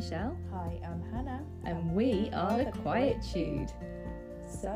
[0.00, 0.34] Michelle.
[0.50, 1.44] Hi, I'm Hannah.
[1.66, 3.70] And we are the Quietude.
[4.48, 4.72] So,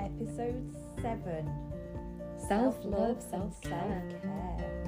[0.00, 1.48] episode seven
[2.48, 4.02] Self love, self care.
[4.10, 4.84] self-care.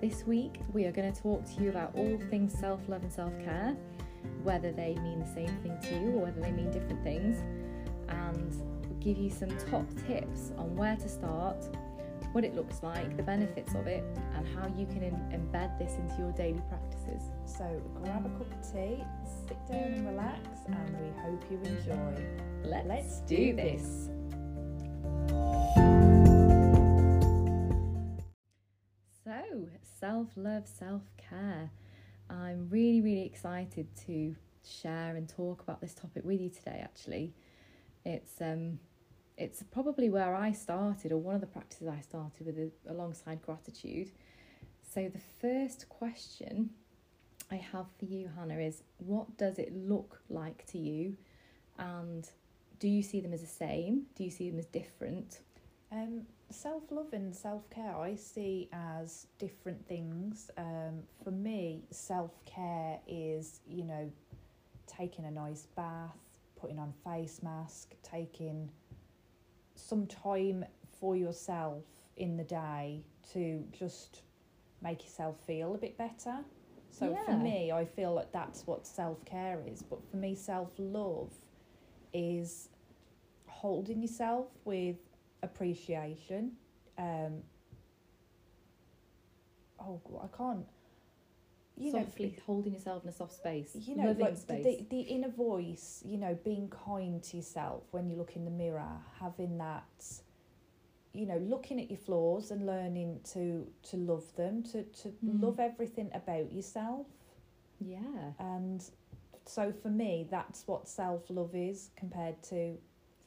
[0.00, 3.12] This week we are going to talk to you about all things self love and
[3.12, 3.76] self care,
[4.42, 7.36] whether they mean the same thing to you or whether they mean different things,
[8.08, 8.62] and
[9.02, 11.68] give you some top tips on where to start,
[12.34, 14.02] what it looks like, the benefits of it,
[14.34, 17.30] and how you can in- embed this into your daily practices.
[17.46, 19.04] So, grab a cup of tea,
[19.46, 22.26] sit down and relax, and we hope you enjoy.
[22.64, 24.08] Let's, Let's do do this.
[29.24, 29.68] So,
[30.00, 31.70] self love, self care.
[32.28, 36.80] I'm really, really excited to share and talk about this topic with you today.
[36.82, 37.32] Actually,
[38.04, 38.80] it's um,
[39.36, 44.10] it's probably where I started, or one of the practices I started with, alongside gratitude.
[44.92, 46.70] So, the first question
[47.50, 51.16] I have for you, Hannah, is what does it look like to you,
[51.78, 52.28] and
[52.78, 54.02] do you see them as the same?
[54.16, 55.40] Do you see them as different?
[55.90, 60.50] Um, self love and self care I see as different things.
[60.56, 64.10] Um, for me, self care is, you know,
[64.86, 66.16] taking a nice bath,
[66.56, 68.70] putting on face mask, taking
[69.84, 70.64] some time
[70.98, 71.82] for yourself
[72.16, 74.22] in the day to just
[74.82, 76.38] make yourself feel a bit better.
[76.90, 79.82] So for me, I feel like that's what self care is.
[79.82, 81.32] But for me, self love
[82.12, 82.68] is
[83.46, 84.96] holding yourself with
[85.42, 86.52] appreciation.
[86.96, 87.42] Um,
[89.80, 90.66] oh, I can't.
[91.76, 94.64] You know, Softly holding yourself in a soft space, you know, loving like the, space.
[94.64, 96.02] the the inner voice.
[96.06, 100.04] You know, being kind to yourself when you look in the mirror, having that.
[101.12, 105.42] You know, looking at your flaws and learning to to love them, to to Mm.
[105.42, 107.06] love everything about yourself,
[107.80, 108.84] yeah, and
[109.46, 112.78] so for me, that's what self love is compared to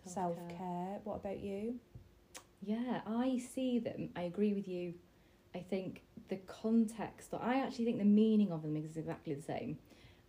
[0.06, 0.58] self self-care.
[0.58, 1.00] care.
[1.04, 1.80] What about you?
[2.62, 4.10] Yeah, I see them.
[4.16, 4.96] I agree with you.
[5.58, 9.42] I think the context, or I actually think the meaning of them is exactly the
[9.42, 9.80] same.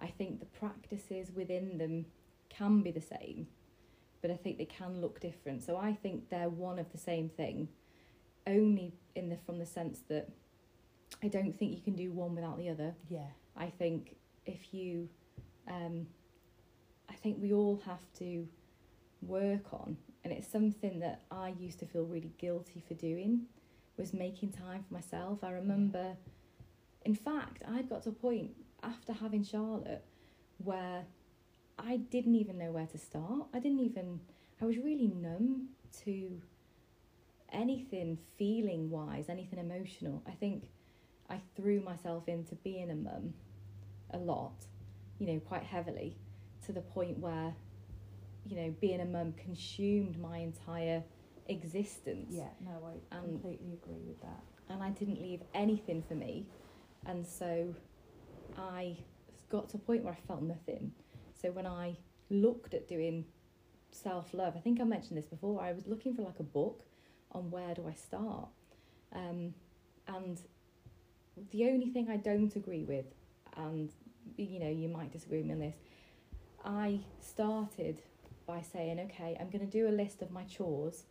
[0.01, 2.07] I think the practices within them
[2.49, 3.49] can be the same,
[4.23, 5.63] but I think they can look different.
[5.63, 7.69] So I think they're one of the same thing,
[8.47, 10.31] only in the from the sense that
[11.23, 12.95] I don't think you can do one without the other.
[13.11, 13.31] Yeah.
[13.57, 14.17] I think
[14.47, 15.09] if you,
[15.69, 16.07] um,
[17.11, 18.49] I think we all have to
[19.21, 23.43] work on, and it's something that I used to feel really guilty for doing,
[23.99, 25.43] was making time for myself.
[25.43, 26.17] I remember,
[27.05, 30.05] in fact, I'd got to a point after having Charlotte
[30.59, 31.05] where
[31.79, 33.47] I didn't even know where to start.
[33.53, 34.21] I didn't even,
[34.61, 35.69] I was really numb
[36.05, 36.41] to
[37.53, 40.23] anything feeling wise, anything emotional.
[40.27, 40.69] I think
[41.29, 43.35] I threw myself into being a mum
[44.11, 44.65] a lot,
[45.19, 46.17] you know, quite heavily
[46.67, 47.55] to the point where,
[48.47, 51.03] you know, being a mum consumed my entire
[51.49, 52.35] existence.
[52.35, 52.49] Yeah.
[52.61, 54.43] No, I Um, completely agree with that.
[54.69, 56.47] And I didn't leave anything for me.
[57.07, 57.75] And so
[58.57, 58.99] I
[59.49, 60.93] got to a point where I felt nothing.
[61.33, 61.97] So when I
[62.31, 63.25] looked at doing
[63.91, 66.83] self love, I think I mentioned this before, I was looking for like a book
[67.33, 68.49] on where do I start.
[69.13, 69.55] Um,
[70.07, 70.41] and
[71.51, 73.07] the only thing I don't agree with,
[73.57, 73.91] and
[74.37, 75.77] you know, you might disagree with me on this,
[76.65, 78.03] I started
[78.47, 81.05] by saying, okay, I'm going to do a list of my chores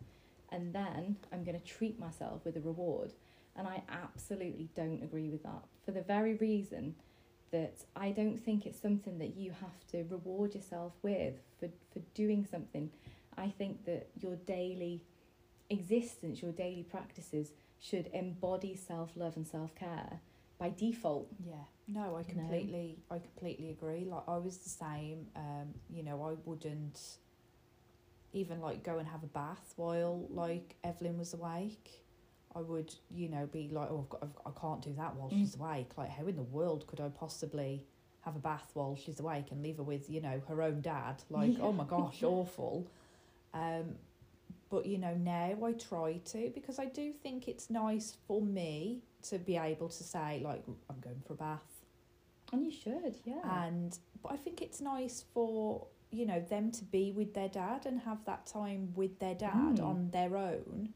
[0.51, 3.13] and then I'm going to treat myself with a reward.
[3.55, 6.95] And I absolutely don't agree with that for the very reason
[7.51, 11.99] that I don't think it's something that you have to reward yourself with for, for
[12.13, 12.91] doing something.
[13.37, 15.01] I think that your daily
[15.69, 20.19] existence, your daily practices should embody self love and self care
[20.59, 21.27] by default.
[21.45, 21.53] Yeah.
[21.87, 22.23] No, I No.
[22.27, 24.05] completely I completely agree.
[24.05, 25.27] Like I was the same.
[25.35, 26.99] Um, you know, I wouldn't
[28.37, 32.03] even like go and have a bath while like Evelyn was awake.
[32.55, 35.29] I would, you know, be like, oh, I've got, I've, I can't do that while
[35.29, 35.39] Mm.
[35.39, 35.91] she's awake.
[35.97, 37.85] Like, how in the world could I possibly
[38.21, 41.21] have a bath while she's awake and leave her with, you know, her own dad?
[41.29, 42.87] Like, oh my gosh, awful.
[43.53, 43.95] Um,
[44.69, 49.01] but you know, now I try to because I do think it's nice for me
[49.29, 51.61] to be able to say, like, I'm going for a bath.
[52.51, 53.65] And you should, yeah.
[53.67, 57.85] And but I think it's nice for you know them to be with their dad
[57.85, 59.83] and have that time with their dad Mm.
[59.83, 60.93] on their own.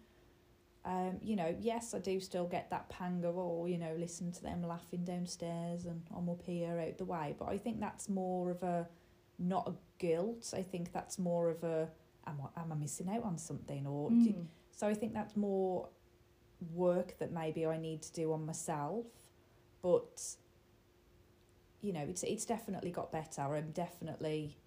[0.84, 4.32] Um, you know, yes, I do still get that pang of oh, you know, listen
[4.32, 7.36] to them laughing downstairs and I'm up here out the way.
[7.38, 8.88] But I think that's more of a
[9.38, 10.54] not a guilt.
[10.56, 11.90] I think that's more of a
[12.26, 14.46] am I, am I missing out on something or Mm.
[14.72, 15.90] so I think that's more
[16.74, 19.06] work that maybe I need to do on myself.
[19.84, 20.36] But
[21.82, 23.42] you know, it's it's definitely got better.
[23.42, 24.58] I'm definitely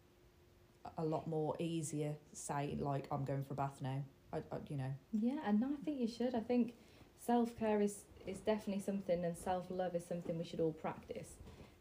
[0.98, 4.02] a lot more easier saying like I'm going for a bath now.
[4.32, 4.92] I, I you know.
[5.12, 6.34] Yeah, and I think you should.
[6.34, 6.74] I think
[7.18, 11.30] self care is is definitely something, and self love is something we should all practice.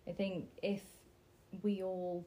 [0.07, 0.81] I think if
[1.61, 2.25] we all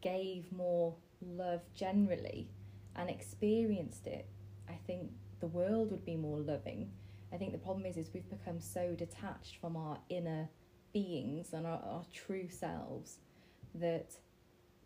[0.00, 2.48] gave more love generally
[2.96, 4.26] and experienced it,
[4.68, 6.90] I think the world would be more loving.
[7.32, 10.48] I think the problem is is we've become so detached from our inner
[10.92, 13.18] beings and our, our true selves
[13.74, 14.12] that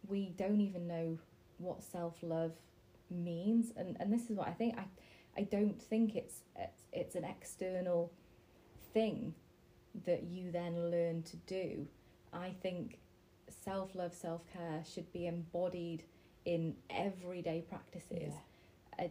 [0.07, 1.19] we don't even know
[1.59, 2.53] what self love
[3.11, 4.85] means and, and this is what I think I
[5.37, 8.13] I don't think it's it's, it's an external
[8.93, 9.35] thing
[10.05, 11.87] that you then learn to do.
[12.33, 12.99] I think
[13.65, 16.05] self love, self care should be embodied
[16.45, 18.33] in everyday practices
[18.99, 19.09] Yeah.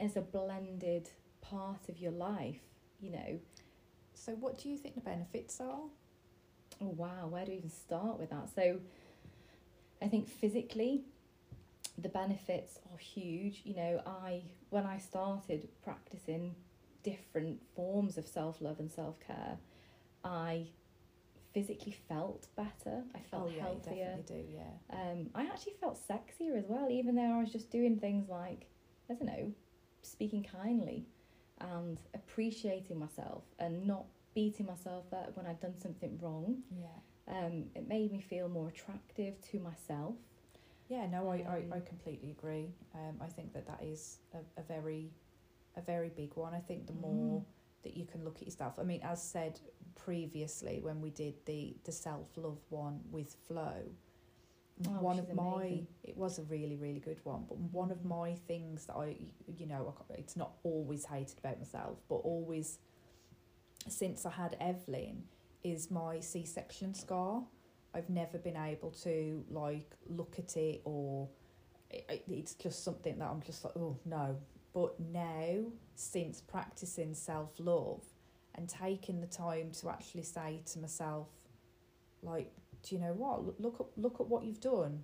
[0.00, 1.10] as a blended
[1.40, 2.60] part of your life,
[3.00, 3.38] you know.
[4.14, 5.82] So what do you think the benefits are?
[6.80, 8.48] Oh wow, where do we even start with that?
[8.54, 8.80] So
[10.04, 11.02] I think physically
[11.96, 13.62] the benefits are huge.
[13.64, 16.54] You know, I when I started practicing
[17.02, 19.56] different forms of self love and self care,
[20.22, 20.66] I
[21.54, 23.02] physically felt better.
[23.14, 24.16] I felt oh yeah, healthier.
[24.16, 24.44] definitely do.
[24.52, 25.00] Yeah.
[25.00, 28.66] Um, I actually felt sexier as well, even though I was just doing things like,
[29.08, 29.52] I don't know,
[30.02, 31.06] speaking kindly
[31.60, 34.04] and appreciating myself and not
[34.34, 36.58] beating myself up when I'd done something wrong.
[36.76, 36.88] Yeah.
[37.28, 40.14] Um, it made me feel more attractive to myself.
[40.88, 42.74] Yeah, no, I, I, I Um, completely agree.
[42.94, 45.10] Um, I think that that is a, a very,
[45.76, 46.52] a very big one.
[46.54, 47.44] I think the more Mm.
[47.82, 48.78] that you can look at yourself.
[48.78, 49.60] I mean, as said
[49.94, 53.72] previously when we did the the self love one with Flo,
[54.86, 55.86] Oh, one of my amazing.
[56.02, 57.44] it was a really really good one.
[57.48, 59.16] But one of my things that I
[59.56, 62.78] you know it's not always hated about myself, but always
[63.88, 65.24] since I had Evelyn
[65.64, 67.42] is my C section scar.
[67.94, 71.28] I've never been able to like look at it or
[71.90, 74.36] it, it- it's just something that I'm just like oh no.
[74.72, 75.64] But now
[75.94, 78.02] since practicing self love
[78.56, 81.28] and taking the time to actually say to myself
[82.22, 82.52] like
[82.82, 85.02] do you know what look at look at what you've done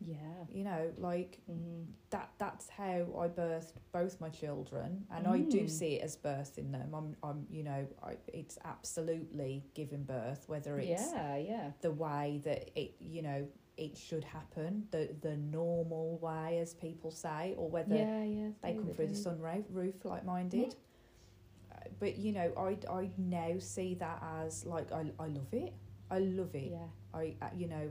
[0.00, 0.16] Yeah.
[0.50, 1.86] you know like Mm.
[2.10, 5.70] that that's how I birthed both my children and I do Mm.
[5.70, 10.78] see it as birthing them I'm I'm you know I, it's absolutely giving birth whether
[10.78, 11.70] it's Yeah, yeah.
[11.80, 13.46] the way that it you know
[13.76, 18.48] it should happen the the normal way as people say or whether yeah, yeah.
[18.62, 20.76] they come through the sunroof roof like mine did
[21.72, 25.72] Uh, but you know I, I now see that as like I, I love it
[26.10, 26.88] I love it Yeah.
[27.12, 27.90] I uh, you know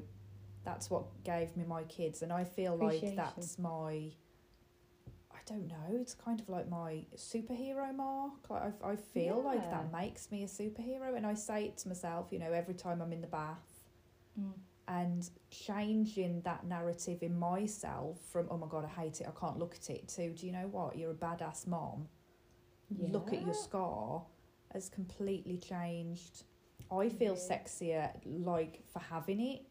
[0.66, 4.12] that's what gave me my kids and I feel like that's my
[5.32, 8.50] I don't know it's kind of like my superhero mark.
[8.50, 11.88] Like I, I feel like that makes me a superhero and I say it to
[11.90, 13.58] myself you know every time I'm in the bath.
[14.40, 14.54] Mm.
[14.88, 19.60] and changing that narrative in myself from oh my god I hate it I can't
[19.60, 20.98] look at it to do you know what?
[20.98, 22.08] You're a badass mom.
[23.00, 24.24] Look at your scar
[24.72, 26.44] has completely changed.
[26.92, 27.56] I feel Yeah.
[27.58, 29.62] sexier like for having it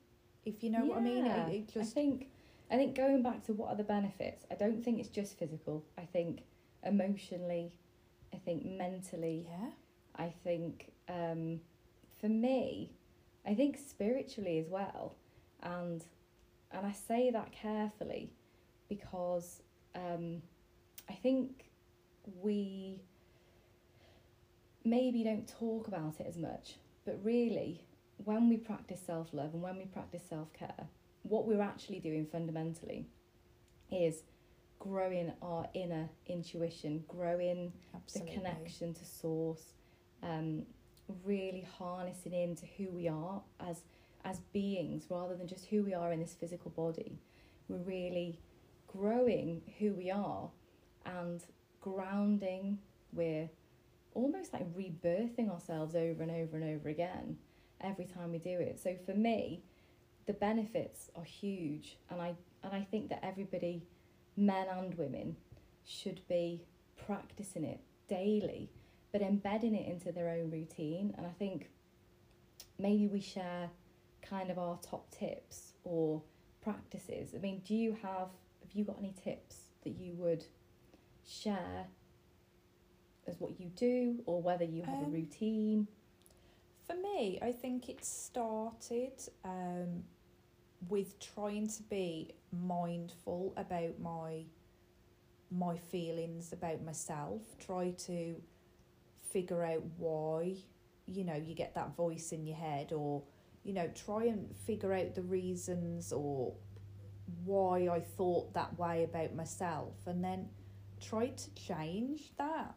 [0.44, 1.46] if you know what I mean Yeah.
[1.48, 2.28] it, it I think
[2.70, 5.84] I think going back to what are the benefits, I don't think it's just physical.
[5.98, 6.42] I think
[6.84, 7.72] emotionally,
[8.32, 9.70] I think mentally, yeah
[10.16, 11.60] I think um,
[12.20, 12.92] for me,
[13.46, 15.16] I think spiritually as well,
[15.62, 16.04] and
[16.70, 18.30] and I say that carefully
[18.88, 19.62] because
[19.94, 20.42] um,
[21.08, 21.70] I think
[22.40, 23.00] we
[24.84, 27.84] maybe don't talk about it as much, but really,
[28.25, 30.87] when we practice self love and when we practice self care,
[31.23, 33.07] what we're actually doing fundamentally
[33.91, 34.23] is
[34.79, 39.75] growing our inner intuition, growing absolutely the connection to source,
[40.23, 40.64] um,
[41.25, 43.83] really harnessing into who we are as
[44.25, 47.19] as beings rather than just who we are in this physical body.
[47.69, 48.38] We're really
[48.87, 50.49] growing who we are
[51.05, 51.43] and
[51.81, 52.79] grounding.
[53.12, 53.50] We're
[54.14, 57.37] almost like rebirthing ourselves over and over and over again
[57.82, 58.80] every time we do it.
[58.80, 59.62] So for me,
[60.26, 63.82] the benefits are huge, and I and I think that everybody,
[64.36, 65.36] men and women,
[65.84, 66.62] should be
[67.06, 68.70] practicing it daily,
[69.10, 71.12] but embedding it into their own routine.
[71.18, 71.70] And I think
[72.78, 73.70] maybe we share
[74.22, 76.22] kind of our top tips or
[76.62, 77.34] practices.
[77.34, 78.28] I mean, do you have
[78.62, 80.44] have you got any tips that you would
[81.26, 81.86] share
[83.26, 85.88] as what you do or whether you have a Um, routine?
[86.92, 89.12] For me, I think it started
[89.46, 90.04] um,
[90.90, 94.42] with trying to be mindful about my
[95.50, 97.40] my feelings about myself.
[97.58, 98.37] Try to
[99.22, 100.56] figure out why
[101.06, 103.22] you know you get that voice in your head, or
[103.64, 106.52] you know, try and figure out the reasons or
[107.44, 110.50] why I thought that way about myself and then
[111.00, 112.75] try to change that.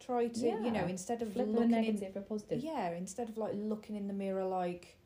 [0.00, 2.60] Try to, you know, instead of Flip looking in negative for positive.
[2.62, 4.96] yeah, instead of like looking in the mirror like,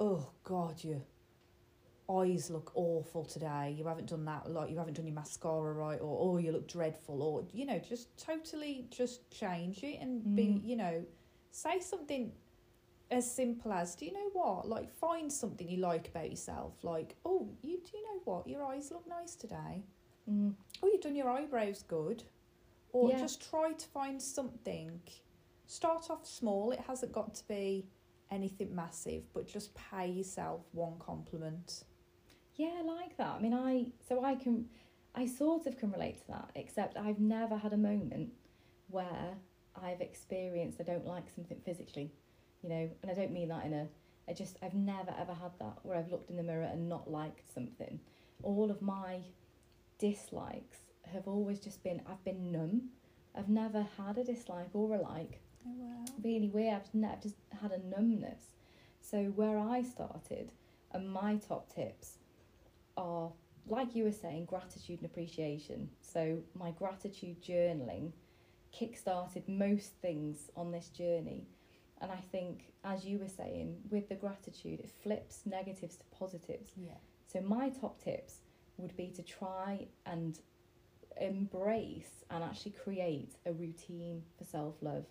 [0.00, 1.00] oh God, your
[2.10, 3.74] eyes look awful today.
[3.76, 6.68] You haven't done that, like you haven't done your mascara right, or oh, you look
[6.68, 10.64] dreadful, or you know, just totally just change it and be, Mm.
[10.64, 11.04] you know,
[11.50, 12.32] say something
[13.10, 14.68] as simple as, do you know what?
[14.68, 16.82] Like find something you like about yourself.
[16.82, 18.46] Like, oh, you do you know what?
[18.48, 19.84] Your eyes look nice today
[20.28, 20.54] Mm.
[20.82, 22.24] oh, you've done your eyebrows good.
[22.92, 23.18] Or Yeah.
[23.18, 25.00] just try to find something.
[25.66, 26.70] Start off small.
[26.70, 27.88] It hasn't got to be
[28.30, 31.84] anything massive, but just pay yourself one compliment.
[32.54, 33.34] Yeah, I like that.
[33.36, 34.68] I mean, I so I can,
[35.14, 36.50] I sort of can relate to that.
[36.54, 38.32] Except I've never had a moment
[38.88, 39.36] where
[39.74, 42.12] I've experienced I don't like something physically,
[42.62, 43.88] you know, and I don't mean that in a.
[44.28, 47.10] I just I've never ever had that where I've looked in the mirror and not
[47.10, 48.00] liked something.
[48.42, 49.20] All of my
[49.98, 50.78] dislikes
[51.12, 52.90] have always just been I've been numb.
[53.36, 56.04] I've never had a dislike or a like Oh, wow.
[56.22, 56.74] really weird.
[56.74, 58.52] I've, ne- I've just had a numbness.
[59.00, 60.52] So where I started,
[60.92, 62.18] and my top tips
[62.96, 63.30] are
[63.68, 65.88] like you were saying, gratitude and appreciation.
[66.00, 68.12] So my gratitude journaling
[68.72, 71.46] kick-started most things on this journey.
[72.00, 76.72] And I think, as you were saying, with the gratitude, it flips negatives to positives.
[76.76, 76.92] Yeah.
[77.26, 78.40] So my top tips
[78.76, 80.38] would be to try and
[81.20, 85.04] embrace and actually create a routine for self-love.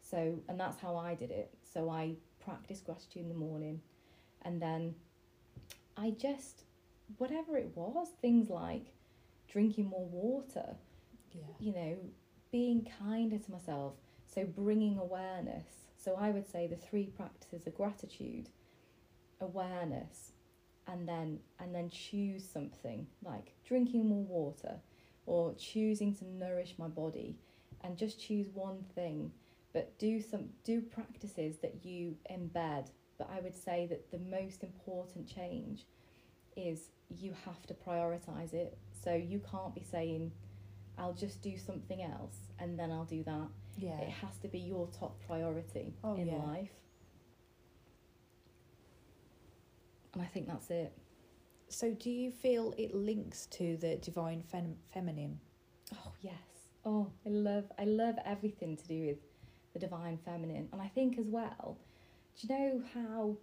[0.00, 1.52] So and that's how I did it.
[1.72, 2.14] So I
[2.44, 3.80] practiced gratitude in the morning
[4.42, 4.94] and then
[5.96, 6.64] I just
[7.16, 8.86] whatever it was, things like
[9.50, 10.76] drinking more water,
[11.32, 11.40] Yeah.
[11.58, 11.96] you know,
[12.52, 13.94] being kinder to myself.
[14.26, 15.66] So bringing awareness.
[15.96, 18.50] So I would say the three practices are gratitude,
[19.40, 20.32] awareness,
[20.86, 24.80] and then and then choose something like drinking more water
[25.28, 27.36] or choosing to nourish my body
[27.82, 29.30] and just choose one thing
[29.74, 32.86] but do some do practices that you embed.
[33.18, 35.84] But i would say that the most important change
[36.56, 38.76] is you have to prioritize it.
[39.04, 40.32] So you can't be saying
[40.98, 43.48] i'll just do something else and then i'll do that.
[43.76, 44.00] Yeah.
[44.00, 46.42] it has to be your top priority Oh, in yeah.
[46.54, 46.70] life.
[50.14, 50.92] And i think that's it
[51.68, 55.38] So do you feel it links to the divine fem- feminine?
[55.94, 56.34] Oh yes.
[56.84, 59.18] Oh, I love I love everything to do with
[59.72, 60.68] the divine feminine.
[60.72, 61.78] And I think as well,
[62.40, 63.36] do you know how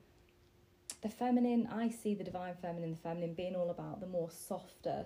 [1.02, 5.06] the feminine I see the divine feminine, the feminine being all about the more softer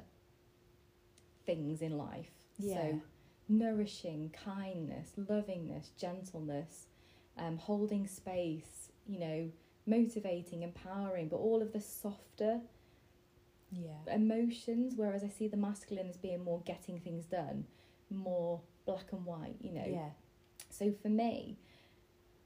[1.46, 2.32] things in life.
[2.58, 2.76] Yeah.
[2.76, 3.02] So
[3.50, 6.86] nourishing, kindness, lovingness, gentleness,
[7.38, 9.52] um, holding space, you know,
[9.86, 12.62] motivating, empowering, but all of the softer
[13.72, 14.14] Yeah.
[14.14, 17.66] emotions, whereas I see the masculine as being more getting things done,
[18.10, 19.86] more black and white, you know.
[19.88, 20.10] Yeah.
[20.70, 21.58] So for me,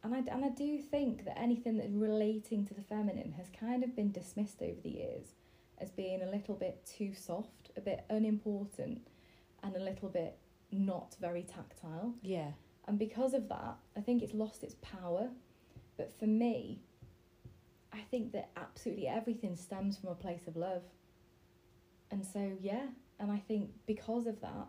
[0.03, 3.83] and I, and I do think that anything that's relating to the feminine has kind
[3.83, 5.35] of been dismissed over the years
[5.79, 9.07] as being a little bit too soft, a bit unimportant,
[9.63, 10.37] and a little bit
[10.71, 12.13] not very tactile.
[12.21, 12.51] Yeah.
[12.87, 15.29] And because of that, I think it's lost its power.
[15.97, 16.81] But for me,
[17.93, 20.81] I think that absolutely everything stems from a place of love.
[22.13, 22.85] And so, yeah,
[23.19, 24.67] and I think because of that,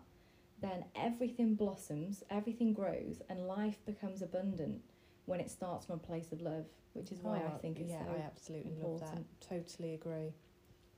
[0.61, 4.81] then everything blossoms, everything grows, and life becomes abundant
[5.27, 7.91] when it starts from a place of love, which is why I Oh, think it's
[7.91, 9.09] yeah, so I absolutely love that.
[9.09, 9.27] important.
[9.47, 10.33] Totally agree.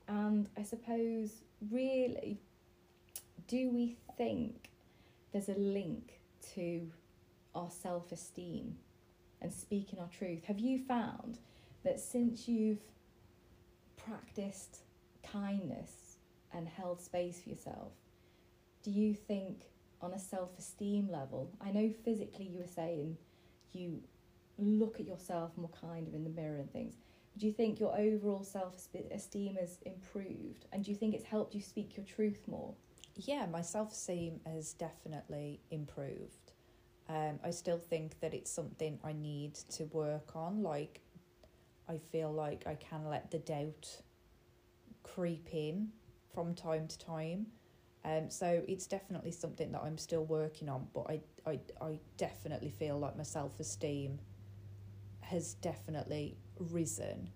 [0.08, 2.40] And I suppose, really,
[3.46, 4.70] do we think
[5.32, 6.18] there's a link
[6.54, 6.90] to
[7.54, 8.78] our self esteem
[9.42, 10.44] and speaking our truth?
[10.44, 11.40] Have you found
[11.84, 12.80] that since you've
[13.98, 14.78] practiced
[15.22, 16.07] kindness
[16.52, 17.92] and held space for yourself,
[18.82, 19.64] do you think
[20.00, 21.50] on a self esteem level?
[21.60, 23.16] I know physically you were saying
[23.72, 24.02] you
[24.58, 26.94] look at yourself more kind of in the mirror and things.
[27.36, 28.74] Do you think your overall self
[29.12, 30.66] esteem has improved?
[30.72, 32.74] And do you think it's helped you speak your truth more?
[33.14, 36.52] Yeah, my self esteem has definitely improved.
[37.08, 40.62] Um, I still think that it's something I need to work on.
[40.62, 41.00] Like,
[41.88, 44.02] I feel like I can let the doubt
[45.02, 45.88] creep in
[46.32, 47.46] from time to time.
[48.04, 52.70] Um, so it's definitely something that I'm still working on, but I, I, I definitely
[52.70, 54.18] feel like my self esteem
[55.20, 57.30] has definitely risen.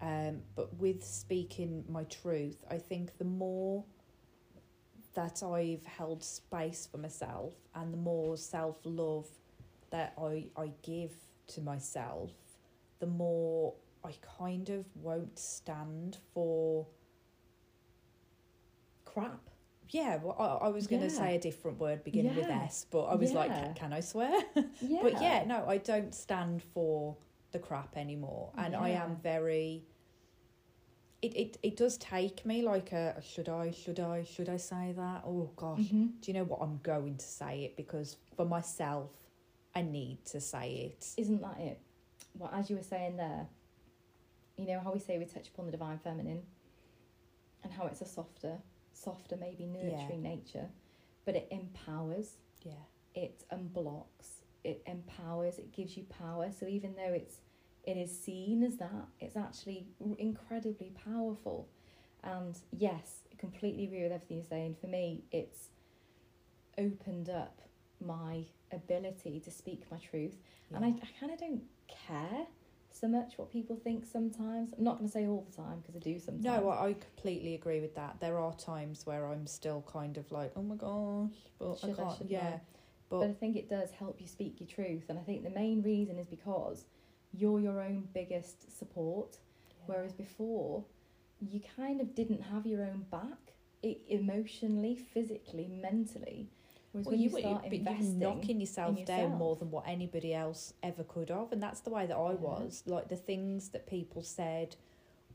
[0.00, 3.84] Um, but with speaking my truth, I think the more
[5.14, 9.28] that I've held space for myself and the more self love
[9.90, 11.12] that I, I give
[11.48, 12.30] to myself,
[13.00, 13.74] the more
[14.04, 16.86] I kind of won't stand for.
[19.12, 19.40] Crap.
[19.90, 21.12] Yeah, well, I, I was going to Yeah.
[21.18, 23.64] say a different word beginning with S, but I was like, Yeah.
[23.64, 24.40] "Can- can I swear?
[24.80, 25.00] Yeah.
[25.02, 27.16] But yeah, no, I don't stand for
[27.50, 29.84] the crap anymore, and I am very.
[31.22, 34.94] It, it it does take me like a should I should I should I say
[34.96, 36.18] that oh gosh Mhm.
[36.22, 39.10] do you know what I'm going to say it because for myself
[39.74, 41.78] I need to say it Isn't that it?
[42.38, 43.46] Well, as you were saying there,
[44.56, 46.42] you know how we say we touch upon the divine feminine
[47.62, 48.56] and how it's a softer,
[49.02, 50.68] softer, maybe nurturing nature,
[51.24, 52.72] but it empowers, yeah
[53.14, 56.50] it unblocks, it empowers, it gives you power.
[56.58, 57.36] So even though it's
[57.84, 61.68] it is seen as that, it's actually r- incredibly powerful.
[62.22, 64.76] And yes, I completely agree with everything you're saying.
[64.80, 65.68] For me, it's
[66.78, 67.60] opened up
[68.04, 70.36] my ability to speak my truth
[70.74, 70.88] and I.
[70.88, 72.46] I kind of don't care
[72.92, 74.72] so much what people think sometimes.
[74.76, 76.44] I'm not going to say all the time because I do sometimes.
[76.44, 78.16] No, I I completely agree with that.
[78.20, 81.92] There are times where I'm still kind of like, oh my gosh, but Should I,
[81.92, 82.12] I can't.
[82.12, 82.60] shouldn't yeah, I?
[83.08, 85.04] but, but I think it does help you speak your truth.
[85.08, 86.84] And I think the main reason is because
[87.32, 89.38] you're your own biggest support.
[89.86, 90.84] Whereas before,
[91.40, 96.48] you kind of didn't have your own back emotionally, physically, mentally.
[96.92, 99.84] Whereas well, when you, you, were start you knocking yourself, in down more than what
[99.86, 102.38] anybody else ever could have, and that's the way that I Yeah.
[102.38, 102.82] was.
[102.86, 104.76] Like the things that people said,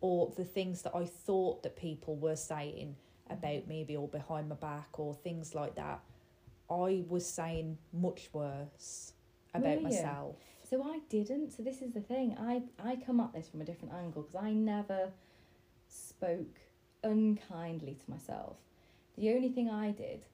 [0.01, 2.97] or the things that I thought that people were saying
[3.29, 3.88] about mm-hmm.
[3.88, 6.01] me, or behind my back, or things like that.
[6.69, 9.13] I was saying much worse
[9.53, 10.35] about myself.
[10.69, 11.51] So I didn't.
[11.51, 12.35] So this is the thing.
[12.39, 15.12] I I come at this from a different angle because I never
[15.88, 16.59] spoke
[17.03, 18.57] unkindly to myself.
[19.17, 20.25] The only thing I did,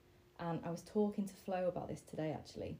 [0.41, 2.77] and I was talking to Flo about this today actually.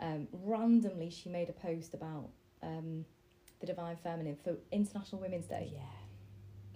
[0.00, 2.30] Um, randomly, she made a post about
[2.62, 3.04] um,
[3.60, 5.70] the divine feminine for International Women's Day.
[5.72, 5.80] Yeah.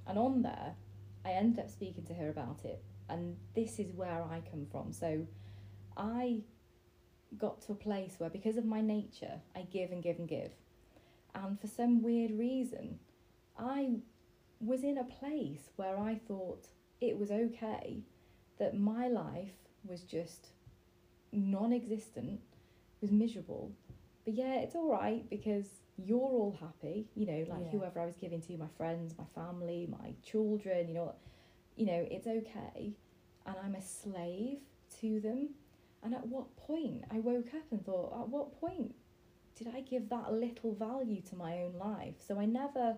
[0.07, 0.75] And on there,
[1.25, 2.83] I ended up speaking to her about it.
[3.09, 4.93] And this is where I come from.
[4.93, 5.27] So
[5.97, 6.43] I
[7.37, 10.53] got to a place where, because of my nature, I give and give and give.
[11.35, 12.99] And for some weird reason,
[13.59, 13.97] I
[14.61, 16.69] was in a place where I thought
[17.01, 18.03] it was okay
[18.59, 20.49] that my life was just
[21.33, 22.41] non existent,
[23.01, 23.73] was miserable.
[24.25, 27.71] But yeah, it's all right because you're all happy, you know, like Yeah.
[27.79, 31.15] whoever I was giving to, my friends, my family, my children, you know,
[31.77, 32.93] you know, it's okay.
[33.47, 34.59] And I'm a slave
[35.01, 35.51] to them.
[36.03, 38.95] And at what point I woke up and thought, at what point
[39.57, 42.15] did I give that little value to my own life?
[42.27, 42.97] So I never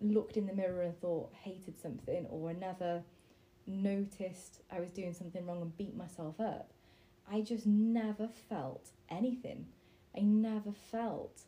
[0.00, 3.02] looked in the mirror and thought, hated something, or I never
[3.66, 6.72] noticed I was doing something wrong and beat myself up.
[7.30, 9.66] I just never felt anything.
[10.16, 11.42] I never felt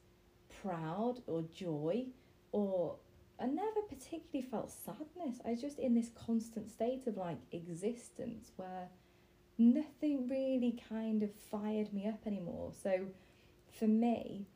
[0.63, 2.07] proud or joy
[2.53, 2.97] or
[3.41, 5.41] I never particularly felt sadness.
[5.45, 8.89] I was just in this constant state of like existence where
[9.59, 12.73] nothing really kind of fired me up anymore.
[12.83, 13.07] So
[13.79, 14.47] for me,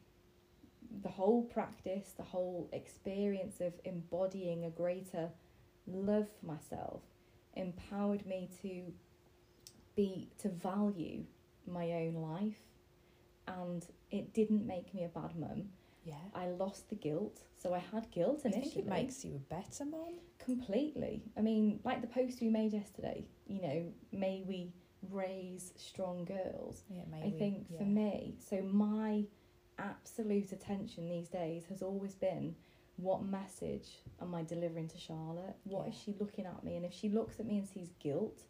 [1.02, 5.30] the whole practice, the whole experience of embodying a greater
[5.86, 7.02] love for myself
[7.58, 8.92] empowered me to
[9.96, 11.24] be to value
[11.66, 12.58] my own life
[13.46, 15.64] and it didn't make me a bad mum.
[16.04, 16.14] Yeah.
[16.34, 17.42] I lost the guilt.
[17.56, 18.70] So I had guilt I initially.
[18.70, 20.14] think it makes you a better mom.
[20.38, 21.22] Completely.
[21.36, 24.72] I mean, like the post we made yesterday, you know, may we
[25.10, 26.84] raise strong girls.
[26.88, 27.26] Yeah, maybe.
[27.26, 27.78] I think yeah.
[27.78, 29.24] for me, so my
[29.78, 32.54] absolute attention these days has always been
[32.98, 33.88] what message
[34.20, 35.56] am I delivering to Charlotte?
[35.64, 36.00] What is Yeah.
[36.00, 36.76] she looking at me?
[36.76, 38.44] And if she looks at me and sees guilt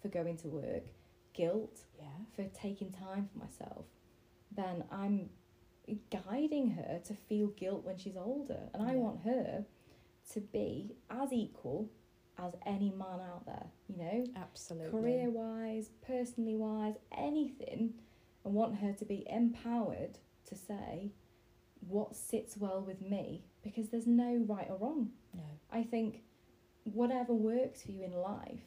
[0.00, 0.84] for going to work,
[1.32, 2.24] guilt Yeah.
[2.34, 3.86] for taking time for myself,
[4.50, 5.30] then I'm
[6.10, 8.68] guiding her to feel guilt when she's older.
[8.74, 9.66] And I want her
[10.30, 11.88] to be as equal
[12.38, 14.24] as any man out there, you know?
[14.34, 14.90] Absolutely.
[14.90, 17.94] Career wise, personally wise, anything.
[18.44, 21.12] I want her to be empowered to say
[21.88, 25.10] what sits well with me because there's no right or wrong.
[25.34, 25.42] No.
[25.70, 26.22] I think
[26.84, 28.60] whatever works for you in life,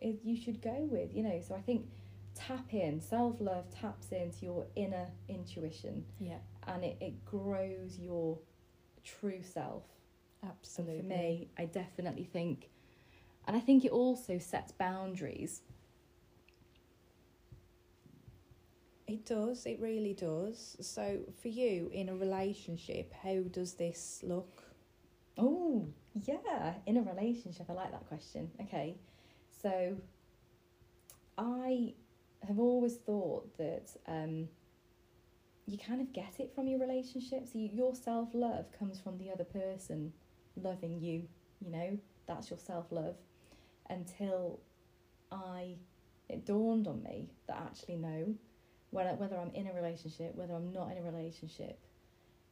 [0.00, 1.40] it, you should go with, you know.
[1.46, 1.86] So I think
[2.34, 6.38] tap in, self love taps into your inner intuition Yeah.
[6.66, 8.38] and it, it grows your
[9.04, 9.84] true self.
[10.42, 11.00] And Absolutely.
[11.00, 12.70] for me, I definitely think,
[13.46, 15.62] and I think it also sets boundaries.
[19.08, 19.64] It does.
[19.64, 20.76] It really does.
[20.80, 24.62] So, for you in a relationship, how does this look?
[25.38, 28.50] Oh, yeah, in a relationship, I like that question.
[28.60, 28.96] Okay,
[29.62, 29.96] so
[31.38, 31.94] I
[32.46, 34.48] have always thought that um,
[35.66, 37.46] you kind of get it from your relationship.
[37.50, 40.12] So you, your self love comes from the other person
[40.54, 41.22] loving you.
[41.64, 43.16] You know, that's your self love.
[43.88, 44.60] Until
[45.32, 45.76] I,
[46.28, 48.34] it dawned on me that actually no,
[48.90, 51.78] whether whether I'm in a relationship, whether I'm not in a relationship,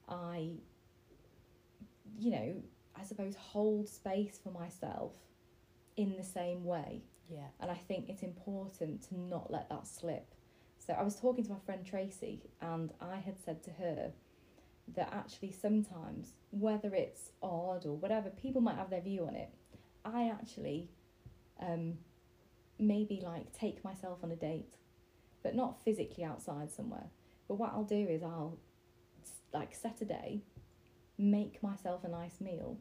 [0.09, 0.51] I,
[2.18, 2.62] you know,
[2.99, 5.12] I suppose hold space for myself
[5.96, 7.03] in the same way.
[7.29, 7.49] Yeah.
[7.61, 10.35] And I think it's important to not let that slip.
[10.79, 14.12] So I was talking to my friend Tracy, and I had said to her
[14.94, 19.51] that actually sometimes, whether it's odd or whatever, people might have their view on it.
[20.05, 20.90] I actually
[21.61, 21.94] um,
[22.79, 24.75] maybe like take myself on a date,
[25.47, 27.07] but not physically outside somewhere.
[27.47, 28.59] But what I'll do is I'll
[29.55, 30.43] like set a day,
[31.19, 32.79] make myself a nice meal,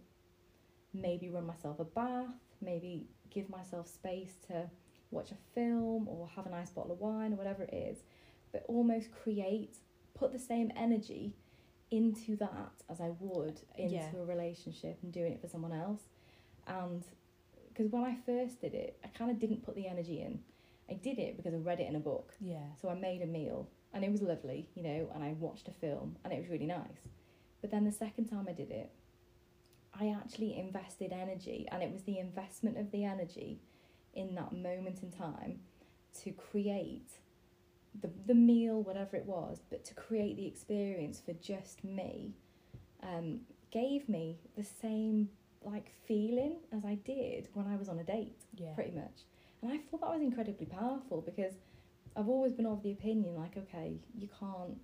[0.91, 4.67] maybe run myself a bath, maybe give myself space to
[5.11, 7.99] watch a film or have a nice bottle of wine or whatever it is,
[8.51, 9.77] but almost create,
[10.15, 11.35] put the same energy
[11.91, 14.09] into that as I would into Yeah.
[14.17, 16.01] a relationship and doing it for someone else.
[16.65, 17.05] And
[17.67, 20.39] because when I first did it, I kind of didn't put the energy in.
[20.89, 22.33] I did it because I read it in a book.
[22.39, 22.67] Yeah.
[22.81, 25.71] So I made a meal and it was lovely, you know, and I watched a
[25.71, 27.09] film and it was really nice.
[27.61, 28.91] But then the second time I did it,
[29.99, 33.61] I actually invested energy and it was the investment of the energy
[34.13, 35.59] in that moment in time
[36.23, 37.09] to create
[38.01, 42.33] the, the meal, whatever it was, but to create the experience for just me
[43.01, 43.39] um,
[43.71, 45.29] gave me the same
[45.63, 48.73] like feeling as I did when I was on a date Yeah.
[48.75, 49.23] pretty much.
[49.65, 51.53] And I thought that was incredibly powerful because
[52.15, 54.77] I've always been of the opinion like, okay, you can't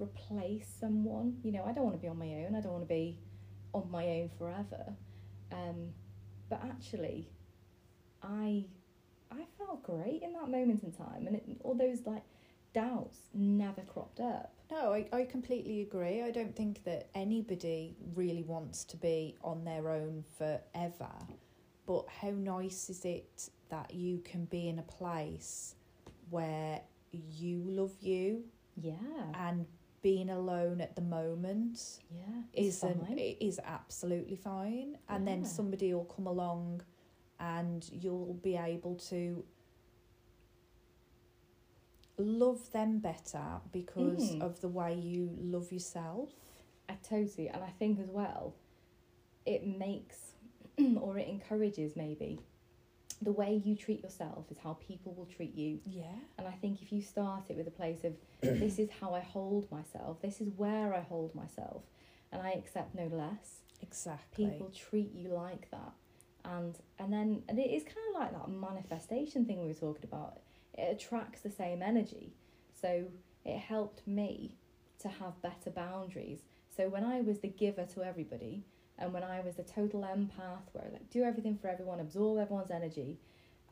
[0.00, 1.36] replace someone.
[1.44, 2.56] You know, I don't want to be on my own.
[2.56, 3.20] I don't want to be
[3.72, 4.96] on my own forever.
[5.52, 5.90] Um,
[6.48, 7.28] but actually,
[8.20, 8.64] I
[9.30, 12.24] I felt great in that moment in time, and it, all those like
[12.74, 14.54] doubts never cropped up.
[14.72, 16.22] No, I, I completely agree.
[16.22, 21.12] I don't think that anybody really wants to be on their own forever.
[21.86, 25.74] But how nice is it that you can be in a place
[26.30, 26.80] where
[27.12, 28.44] you love you
[28.76, 28.96] Yeah,
[29.34, 29.66] and
[30.02, 33.18] being alone at the moment yeah, isn't fine.
[33.18, 36.82] is absolutely fine and then somebody will come along
[37.38, 39.44] and you'll be able to
[42.18, 44.42] love them better because Mm.
[44.42, 46.30] of the way you love yourself
[46.88, 48.56] I totally, and I think as well,
[49.46, 50.32] it makes
[51.00, 52.40] or it encourages maybe
[53.22, 55.78] the way you treat yourself is how people will treat you.
[55.84, 56.04] yeah
[56.38, 59.20] And I think if you start it with a place of this is how I
[59.20, 61.82] hold myself, this is where I hold myself,
[62.32, 63.60] and I accept no less.
[63.82, 65.92] exactly People treat you like that,
[66.44, 70.04] and and then and it is kind of like that manifestation thing we were talking
[70.04, 70.38] about.
[70.74, 72.32] It attracts the same energy,
[72.80, 73.04] so
[73.44, 74.56] it helped me
[75.00, 76.40] to have better boundaries.
[76.74, 78.64] So when I was the giver to everybody,
[79.00, 82.38] and when I was the total empath, where I like do everything for everyone, absorb
[82.38, 83.18] everyone's energy,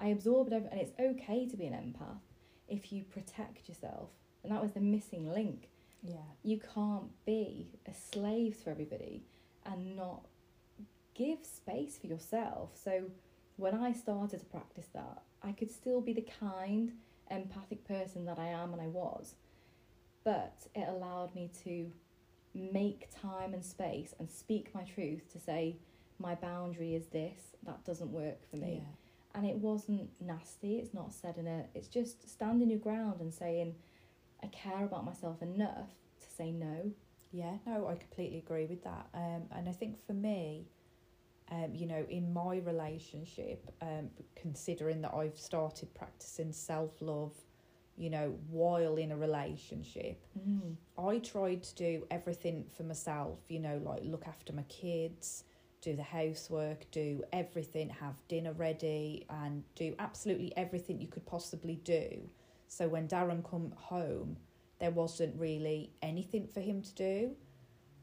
[0.00, 2.20] I absorbed every, and it's okay to be an empath
[2.68, 4.08] if you protect yourself.
[4.42, 5.68] And that was the missing link.
[6.02, 9.24] yeah You can't be a slave to everybody
[9.66, 10.24] and not
[11.14, 12.70] give space for yourself.
[12.82, 13.10] So
[13.56, 16.92] when I started to practice that, I could still be the kind,
[17.30, 19.34] empathic person that I am and I was.
[20.24, 21.90] But it allowed me to
[22.58, 25.76] make time and space and speak my truth to say,
[26.18, 28.94] my boundary is this, that doesn't work for me yeah
[29.34, 33.32] and it wasn't nasty it's not said in a it's just standing your ground and
[33.32, 33.74] saying
[34.42, 36.90] i care about myself enough to say no
[37.30, 39.06] Yeah, no, I completely agree with that.
[39.12, 40.66] Um, and I think for me,
[41.50, 47.34] um, you know, in my relationship, um, considering that I've started practicing self love,
[47.98, 50.74] you know, while in a relationship, mm.
[50.98, 55.44] I tried to do everything for myself, you know, like look after my kids,
[55.80, 61.76] do the housework, do everything, have dinner ready, and do absolutely everything you could possibly
[61.84, 62.28] do.
[62.68, 64.36] So when Darren come home,
[64.78, 67.36] there wasn't really anything for him to do.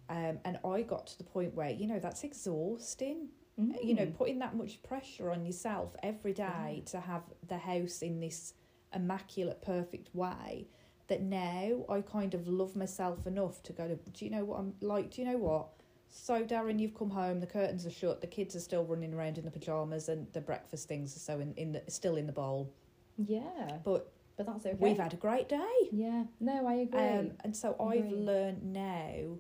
[0.10, 3.30] Um, and I got to the point where, you know, that's exhausting.
[3.58, 4.18] You know, Mm.
[4.18, 6.84] putting that much pressure on yourself every day Yeah.
[6.92, 8.54] to have the house in this
[8.96, 10.68] immaculate, perfect way
[11.08, 14.60] that now I kind of love myself enough to go to, do you know what
[14.60, 15.12] I'm like?
[15.12, 15.68] Do you know what?
[16.10, 19.38] So, Darren, you've come home, the curtains are shut, the kids are still running around
[19.38, 22.34] in the pyjamas, and the breakfast things are so in, in the, still in the
[22.34, 22.72] bowl.
[23.18, 25.74] yeah But but that's okay we've had a great day.
[25.92, 29.38] yeah no i agree Um, and so I've learned now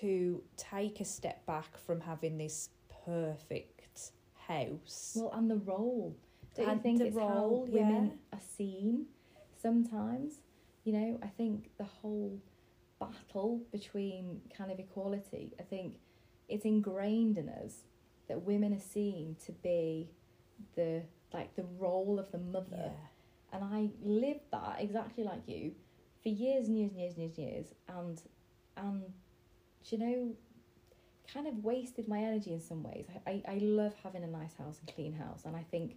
[0.00, 2.70] to take a step back from having this
[3.04, 4.12] perfect
[4.48, 5.12] house.
[5.16, 6.16] well and the role
[6.54, 8.38] don't you think the it's role, how women yeah.
[8.38, 9.06] are seen
[9.60, 10.40] sometimes
[10.84, 12.38] you know i think the whole
[12.98, 15.52] battle between kind of equality.
[15.58, 15.96] I think
[16.48, 17.82] it's ingrained in us
[18.28, 20.10] that women are seen to be
[20.76, 22.92] the like the role of the mother.
[22.92, 23.52] Yeah.
[23.52, 25.72] And I lived that exactly like you
[26.22, 28.22] for years and years and years and years and years and
[28.76, 29.02] and
[29.84, 30.32] you know
[31.32, 33.06] kind of wasted my energy in some ways.
[33.26, 35.96] I, I, I love having a nice house and clean house and I think,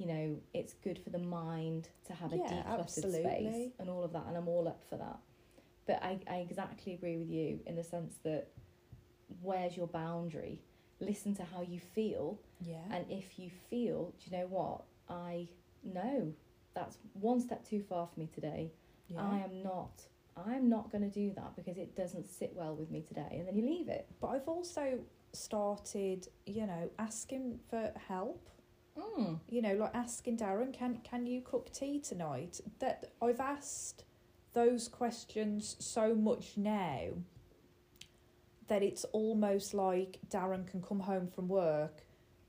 [0.00, 4.02] you know, it's good for the mind to have a Yeah, decluttered space and all
[4.02, 5.18] of that and I'm all up for that.
[5.86, 8.48] But I, I exactly agree with you in the sense that
[9.42, 10.62] where's your boundary?
[11.00, 12.78] Listen to how you feel Yeah.
[12.90, 14.84] and if you feel, do you know what?
[15.08, 15.48] I
[15.84, 16.32] know
[16.74, 18.72] that's one step too far for me today.
[19.08, 19.20] yeah.
[19.22, 20.02] I am not.
[20.36, 23.28] I'm not going to do that because it doesn't sit well with me today.
[23.32, 24.06] And then you leave it.
[24.20, 25.00] But I've also
[25.32, 28.48] started, you know, asking for help.
[28.98, 29.40] Mm.
[29.48, 32.60] You know, like asking Darren, can can you cook tea tonight?
[32.78, 34.04] That I've asked
[34.52, 37.08] those questions so much now
[38.68, 42.02] that it's almost like Darren can come home from work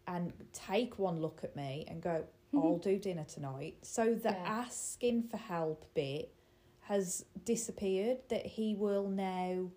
[0.07, 2.23] and take one look at me and go,
[2.53, 3.77] I'll do dinner tonight.
[3.81, 4.43] So the Yeah.
[4.45, 6.33] asking for help bit
[6.81, 9.71] has disappeared, that he will now,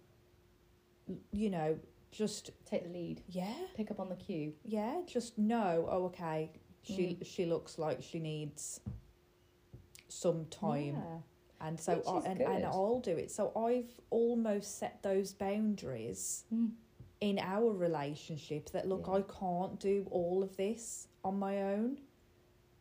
[1.32, 1.78] you know,
[2.14, 3.22] just, Take the lead.
[3.28, 4.52] yeah, Pick up on the cue.
[4.64, 6.50] yeah, just know, oh, okay,
[6.82, 7.26] she Mm.
[7.26, 8.80] she looks like she needs
[10.08, 10.94] some time.
[10.96, 11.18] Yeah.
[11.60, 12.46] And so I, and, good.
[12.46, 13.30] and I'll do it.
[13.30, 16.72] So I've almost set those boundaries Mm.
[17.20, 19.14] in our relationship that look, Yeah.
[19.14, 21.98] I can't do all of this on my own.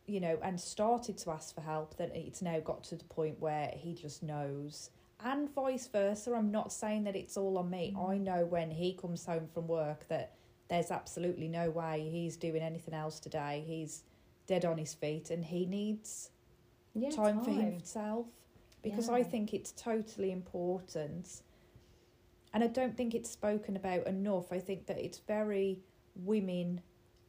[0.06, 3.40] You know, and started to ask for help, then it's now got to the point
[3.40, 4.90] where he just knows.
[5.24, 6.34] And vice versa.
[6.34, 7.94] I'm not saying that it's all on me.
[7.96, 8.10] Mm.
[8.10, 10.34] I know when he comes home from work that
[10.68, 13.64] there's absolutely no way he's doing anything else today.
[13.66, 14.02] He's
[14.46, 16.30] dead on his feet and he needs
[16.94, 17.10] Yeah.
[17.10, 18.26] time, for himself
[18.82, 21.42] because I think it's totally important.
[22.52, 24.52] And I don't think it's spoken about enough.
[24.52, 25.82] I think that it's very
[26.14, 26.82] women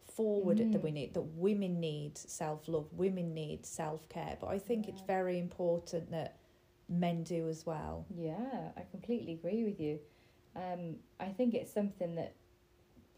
[0.03, 0.83] forward at the Mm.
[0.83, 4.37] minute that women need self love, women need self care.
[4.39, 6.37] But I think it's very important that
[6.89, 8.05] men do as well.
[8.15, 9.99] Yeah, I completely agree with you.
[10.55, 12.35] Um, I think it's something that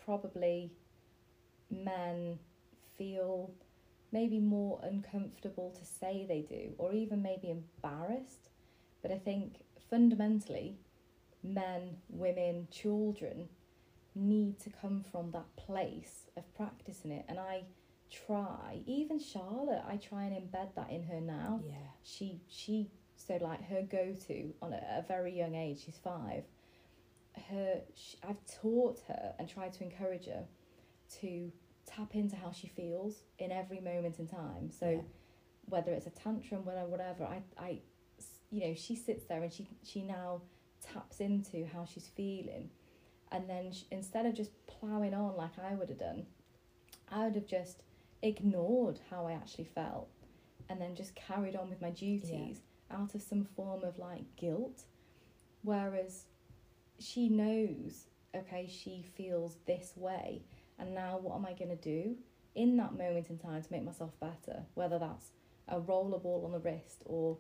[0.04, 0.72] probably
[1.70, 2.40] men
[2.98, 3.52] feel
[4.12, 8.50] maybe more uncomfortable to say they do, or even maybe embarrassed.
[9.02, 9.58] But I think
[9.90, 10.78] fundamentally,
[11.44, 13.50] men, women, children
[14.16, 17.26] need to come from that place of practicing it.
[17.28, 17.64] And I
[18.10, 21.76] try, even Charlotte, I try and embed that in her now Yeah.
[22.04, 26.44] she she so like her go to on a, a very young age she's five
[27.50, 30.46] her sh I've taught her and tried to encourage her
[31.22, 31.52] to
[31.86, 34.70] tap into how she feels in every moment in time.
[34.72, 35.02] So Yeah.
[35.70, 37.82] whether it's a tantrum whatever whatever I I
[38.50, 40.42] you know she sits there and she she now
[40.82, 42.70] taps into how she's feeling.
[43.32, 46.26] And then sh instead of just plowing on like I would have done
[47.12, 47.84] I would have just
[48.22, 50.10] ignored how I actually felt
[50.70, 54.84] and then just carried on with my duties out of some form of like guilt.
[55.64, 56.26] Whereas
[57.00, 60.44] she knows, okay, she feels this way,
[60.80, 62.16] and now what am I going to do
[62.56, 64.64] in that moment in time to make myself better?
[64.76, 65.32] Whether that's
[65.68, 67.38] a rollerball on the wrist or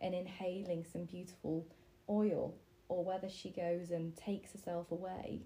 [0.00, 1.66] an inhaling some beautiful
[2.08, 2.54] oil,
[2.88, 5.42] or whether she goes and takes herself away,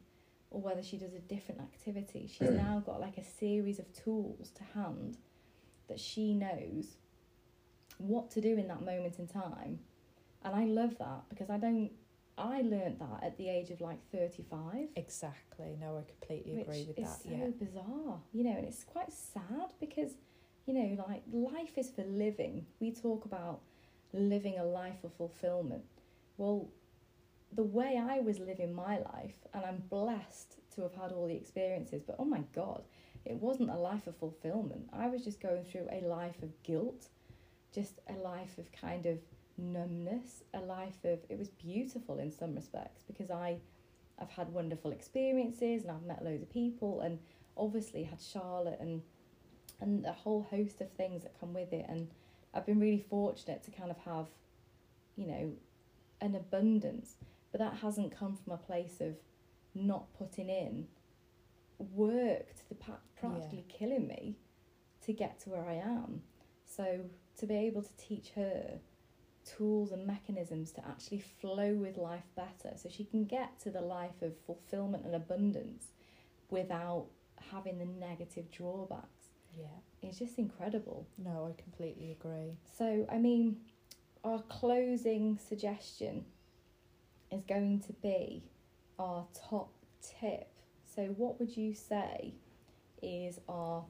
[0.51, 2.31] or whether she does a different activity.
[2.33, 2.57] She's mm.
[2.57, 5.19] now got like a series of tools to hand
[5.89, 6.97] that she knows
[8.09, 9.81] what to do in that moment in time.
[10.45, 11.91] And I love that because I don't
[12.37, 15.77] I learnt that at the age of like 35 Exactly.
[15.81, 17.23] No, I completely agree with is that.
[17.23, 17.47] so yeah.
[17.59, 20.15] bizarre, you know, and it's quite sad because,
[20.67, 22.67] you know, like life is for living.
[22.81, 23.61] We talk about
[24.13, 25.85] living a life of fulfillment.
[26.37, 26.69] Well,
[27.53, 31.37] the way I was living my life, and I'm blessed to have had all the
[31.37, 32.83] experiences, but oh my God,
[33.25, 34.89] it wasn't a life of fulfillment.
[34.93, 37.09] I was just going through a life of guilt,
[37.75, 39.19] just a life of kind of
[39.59, 43.59] numbness, a life of, it was beautiful in some respects because I
[44.17, 47.19] I've had wonderful experiences and I've met loads of people and
[47.57, 49.03] obviously had Charlotte and
[49.81, 51.85] and a whole host of things that come with it.
[51.89, 52.09] And
[52.55, 54.29] I've been really fortunate to kind of have
[55.17, 55.53] you know
[56.21, 57.17] an abundance
[57.51, 59.17] but that hasn't come from a place of
[59.75, 60.87] not putting in
[61.79, 64.37] work to the practically killing me
[65.05, 66.23] to get to where I am.
[66.67, 67.01] So
[67.39, 68.79] to be able to teach her
[69.45, 73.81] tools and mechanisms to actually flow with life better so she can get to the
[73.81, 75.89] life of fulfillment and abundance
[76.51, 77.07] without
[77.53, 79.67] having the negative drawbacks Yeah.
[80.03, 81.07] It's just incredible.
[81.17, 82.59] No, I completely agree.
[82.77, 83.57] So, I mean,
[84.23, 86.25] our closing suggestion
[87.31, 88.43] is going to be
[88.99, 89.71] our top
[90.03, 90.49] tip.
[90.95, 92.35] So, what would you say
[93.03, 93.85] is our?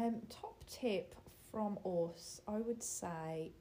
[0.00, 1.14] Um, top tip
[1.50, 3.52] from us, I would say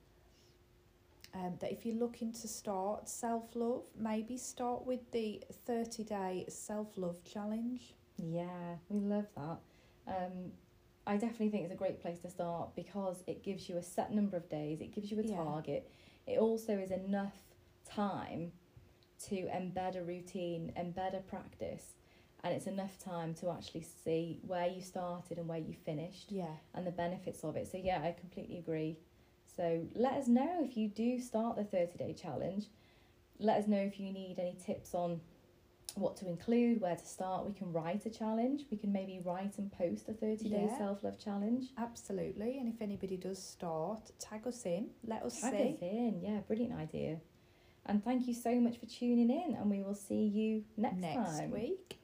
[1.33, 6.45] um, that if you're looking to start self love, maybe start with the 30 day
[6.47, 7.93] self love challenge.
[8.17, 9.57] Yeah, we love that.
[10.07, 10.51] Um,
[11.05, 14.13] I definitely think it's a great place to start because it gives you a set
[14.13, 15.35] number of days, it gives you a Yeah.
[15.43, 15.89] target.
[16.27, 17.35] It also is enough
[17.85, 18.51] time
[19.27, 21.93] to embed a routine, embed a practice,
[22.43, 26.55] and it's enough time to actually see where you started and where you finished Yeah.
[26.73, 27.67] and the benefits of it.
[27.67, 28.97] So, yeah, I completely agree.
[29.55, 32.67] So, let us know if you do start the 30 day challenge.
[33.39, 35.21] Let us know if you need any tips on
[35.95, 37.45] what to include, where to start.
[37.45, 38.63] We can write a challenge.
[38.71, 40.77] We can maybe write and post a 30 day Yeah.
[40.77, 41.67] self love challenge.
[41.77, 42.57] Absolutely.
[42.59, 45.73] And if anybody does start, tag us in, let us Tag see.
[45.75, 46.21] us in.
[46.21, 47.19] Yeah, brilliant idea.
[47.85, 51.37] And thank you so much for tuning in, and we will see you next, next
[51.39, 51.51] time.
[51.51, 51.97] week.